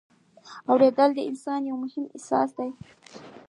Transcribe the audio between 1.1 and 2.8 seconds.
د انسان یو مهم حس دی.